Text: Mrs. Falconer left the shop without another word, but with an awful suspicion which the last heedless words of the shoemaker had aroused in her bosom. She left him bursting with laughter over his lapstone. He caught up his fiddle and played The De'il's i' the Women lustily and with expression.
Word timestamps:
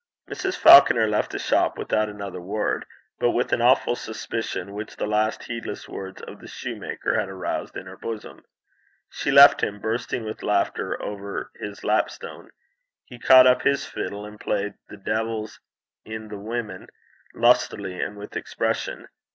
Mrs. 0.27 0.57
Falconer 0.57 1.07
left 1.07 1.29
the 1.29 1.37
shop 1.37 1.77
without 1.77 2.09
another 2.09 2.41
word, 2.41 2.87
but 3.19 3.33
with 3.33 3.53
an 3.53 3.61
awful 3.61 3.95
suspicion 3.95 4.73
which 4.73 4.95
the 4.95 5.05
last 5.05 5.43
heedless 5.43 5.87
words 5.87 6.23
of 6.23 6.39
the 6.39 6.47
shoemaker 6.47 7.19
had 7.19 7.29
aroused 7.29 7.77
in 7.77 7.85
her 7.85 7.97
bosom. 7.97 8.43
She 9.11 9.29
left 9.29 9.61
him 9.61 9.79
bursting 9.79 10.23
with 10.23 10.41
laughter 10.41 10.99
over 11.03 11.51
his 11.53 11.83
lapstone. 11.83 12.49
He 13.05 13.19
caught 13.19 13.45
up 13.45 13.61
his 13.61 13.85
fiddle 13.85 14.25
and 14.25 14.39
played 14.39 14.73
The 14.89 14.97
De'il's 14.97 15.59
i' 16.07 16.17
the 16.17 16.35
Women 16.39 16.87
lustily 17.35 18.01
and 18.01 18.17
with 18.17 18.35
expression. 18.35 19.07